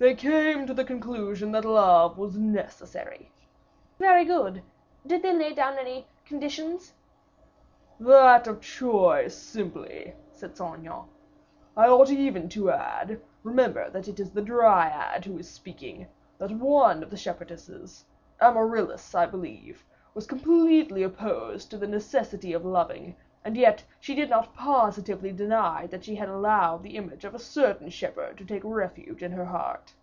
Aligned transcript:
"They 0.00 0.14
came 0.14 0.64
to 0.68 0.74
the 0.74 0.84
conclusion 0.84 1.50
that 1.50 1.64
love 1.64 2.18
was 2.18 2.38
necessary." 2.38 3.32
"Very 3.98 4.24
good! 4.24 4.62
Did 5.04 5.22
they 5.22 5.32
lay 5.36 5.52
down 5.52 5.76
any 5.76 6.06
conditions?" 6.24 6.94
"That 7.98 8.46
of 8.46 8.60
choice, 8.60 9.34
simply," 9.34 10.14
said 10.30 10.56
Saint 10.56 10.76
Aignan. 10.82 11.06
"I 11.76 11.88
ought 11.88 12.12
even 12.12 12.48
to 12.50 12.70
add, 12.70 13.20
remember 13.42 13.80
it 13.92 14.20
is 14.20 14.30
the 14.30 14.40
Dryad 14.40 15.24
who 15.24 15.36
is 15.36 15.50
speaking, 15.50 16.06
that 16.38 16.52
one 16.52 17.02
of 17.02 17.10
the 17.10 17.16
shepherdesses, 17.16 18.04
Amaryllis, 18.40 19.16
I 19.16 19.26
believe, 19.26 19.84
was 20.14 20.28
completely 20.28 21.02
opposed 21.02 21.70
to 21.72 21.76
the 21.76 21.88
necessity 21.88 22.52
of 22.52 22.64
loving, 22.64 23.16
and 23.44 23.56
yet 23.56 23.82
she 24.00 24.16
did 24.16 24.28
not 24.28 24.52
positively 24.52 25.30
deny 25.32 25.86
that 25.86 26.04
she 26.04 26.16
had 26.16 26.28
allowed 26.28 26.82
the 26.82 26.96
image 26.96 27.24
of 27.24 27.34
a 27.34 27.38
certain 27.38 27.88
shepherd 27.88 28.36
to 28.36 28.44
take 28.44 28.64
refuge 28.64 29.22
in 29.22 29.30
her 29.30 29.44
heart." 29.46 29.94